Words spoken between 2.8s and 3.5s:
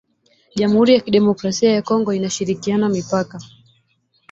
mipaka